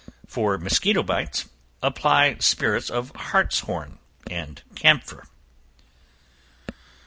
For 0.25 0.57
mosquito 0.57 1.03
bites, 1.03 1.45
apply 1.83 2.37
spirits 2.39 2.89
of 2.89 3.15
hartshorn 3.15 3.99
and 4.31 4.63
camphor. 4.75 5.27